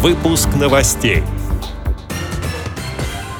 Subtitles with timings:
[0.00, 1.24] Выпуск новостей.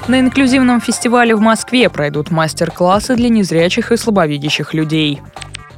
[0.08, 5.22] На инклюзивном фестивале в Москве пройдут мастер-классы для незрячих и слабовидящих людей.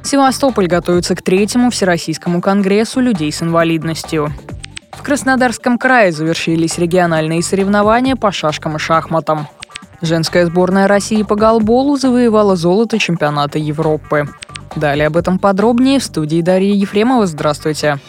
[0.01, 4.33] Севастополь готовится к третьему Всероссийскому конгрессу людей с инвалидностью.
[4.93, 9.47] В Краснодарском крае завершились региональные соревнования по шашкам и шахматам.
[10.01, 14.27] Женская сборная России по голболу завоевала золото чемпионата Европы.
[14.75, 17.27] Далее об этом подробнее в студии Дарьи Ефремова.
[17.27, 17.99] Здравствуйте.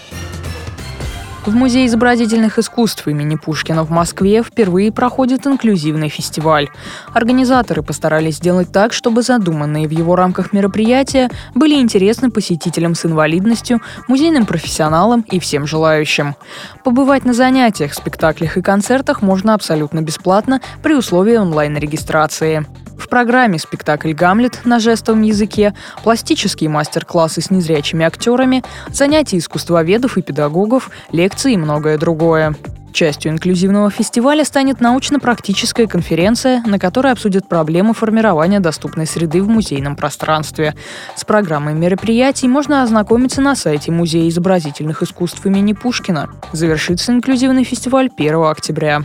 [1.44, 6.68] В Музее изобразительных искусств имени Пушкина в Москве впервые проходит инклюзивный фестиваль.
[7.12, 13.82] Организаторы постарались сделать так, чтобы задуманные в его рамках мероприятия были интересны посетителям с инвалидностью,
[14.06, 16.36] музейным профессионалам и всем желающим.
[16.84, 22.64] Побывать на занятиях, спектаклях и концертах можно абсолютно бесплатно при условии онлайн-регистрации.
[23.02, 25.74] В программе спектакль «Гамлет» на жестовом языке,
[26.04, 32.54] пластические мастер-классы с незрячими актерами, занятия искусствоведов и педагогов, лекции и многое другое.
[32.92, 39.96] Частью инклюзивного фестиваля станет научно-практическая конференция, на которой обсудят проблемы формирования доступной среды в музейном
[39.96, 40.76] пространстве.
[41.16, 46.30] С программой мероприятий можно ознакомиться на сайте Музея изобразительных искусств имени Пушкина.
[46.52, 49.02] Завершится инклюзивный фестиваль 1 октября.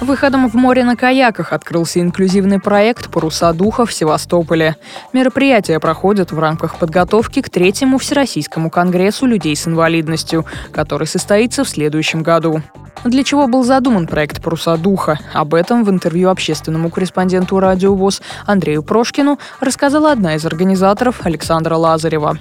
[0.00, 4.76] Выходом в море на каяках открылся инклюзивный проект «Паруса духа» в Севастополе.
[5.14, 11.68] Мероприятие проходит в рамках подготовки к третьему Всероссийскому конгрессу людей с инвалидностью, который состоится в
[11.68, 12.60] следующем году.
[13.04, 15.18] Для чего был задуман проект «Паруса духа»?
[15.32, 21.76] Об этом в интервью общественному корреспонденту «Радио ВОЗ» Андрею Прошкину рассказала одна из организаторов Александра
[21.76, 22.38] Лазарева.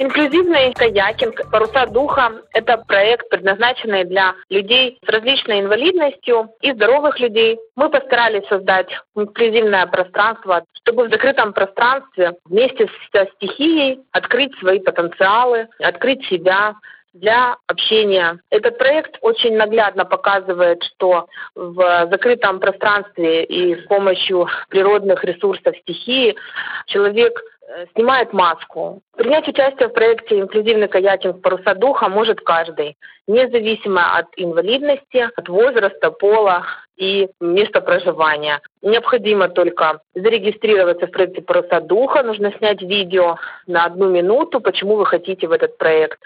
[0.00, 7.58] Инклюзивный каякинг «Паруса духа»– это проект, предназначенный для людей с различной инвалидностью и здоровых людей.
[7.74, 15.66] Мы постарались создать инклюзивное пространство, чтобы в закрытом пространстве вместе со стихией открыть свои потенциалы,
[15.80, 16.76] открыть себя,
[17.14, 18.38] для общения.
[18.50, 26.36] Этот проект очень наглядно показывает, что в закрытом пространстве и с помощью природных ресурсов стихии
[26.86, 27.40] человек
[27.94, 29.02] снимает маску.
[29.16, 32.96] Принять участие в проекте «Инклюзивный каякинг паруса духа» может каждый,
[33.26, 36.64] независимо от инвалидности, от возраста, пола
[36.96, 38.60] и места проживания.
[38.82, 43.36] Необходимо только зарегистрироваться в проекте «Паруса духа», нужно снять видео
[43.66, 46.20] на одну минуту, почему вы хотите в этот проект.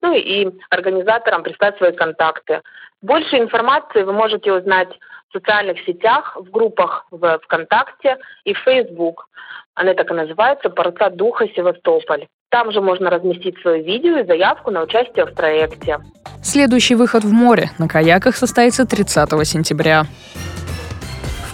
[0.00, 2.60] Ну и организаторам прислать свои контакты.
[3.00, 4.90] Больше информации вы можете узнать
[5.32, 9.28] в социальных сетях, в группах в ВКонтакте и Facebook.
[9.74, 12.26] Они так и называются «Порта духа Севастополь».
[12.50, 15.98] Там же можно разместить свое видео и заявку на участие в проекте.
[16.42, 20.04] Следующий выход в море на каяках состоится 30 сентября.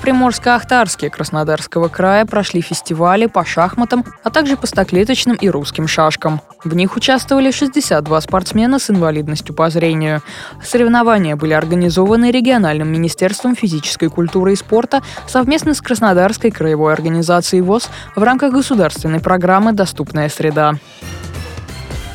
[0.09, 6.41] Приморско-Ахтарске Краснодарского края прошли фестивали по шахматам, а также по стоклеточным и русским шашкам.
[6.65, 10.23] В них участвовали 62 спортсмена с инвалидностью по зрению.
[10.65, 17.91] Соревнования были организованы региональным министерством физической культуры и спорта совместно с Краснодарской краевой организацией ВОЗ
[18.17, 20.77] в рамках государственной программы «Доступная среда».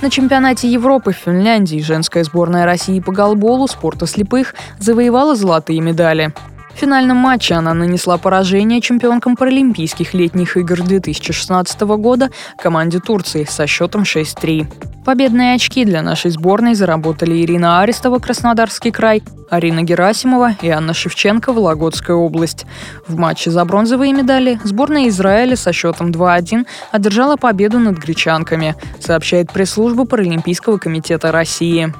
[0.01, 6.33] На чемпионате Европы в Финляндии женская сборная России по голболу спорта слепых завоевала золотые медали.
[6.73, 13.67] В финальном матче она нанесла поражение чемпионкам Паралимпийских летних игр 2016 года команде Турции со
[13.67, 14.92] счетом 6-3.
[15.05, 21.51] Победные очки для нашей сборной заработали Ирина Арестова, Краснодарский край, Арина Герасимова и Анна Шевченко,
[21.51, 22.65] Вологодская область.
[23.05, 29.51] В матче за бронзовые медали сборная Израиля со счетом 2-1 одержала победу над гречанками, сообщает
[29.51, 31.93] пресс-служба Паралимпийского комитета России.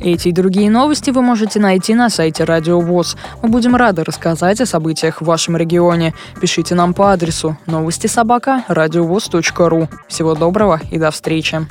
[0.00, 3.16] Эти и другие новости вы можете найти на сайте Радио ВОЗ.
[3.42, 6.14] Мы будем рады рассказать о событиях в вашем регионе.
[6.40, 9.88] Пишите нам по адресу новости собака ру.
[10.08, 11.66] Всего доброго и до встречи.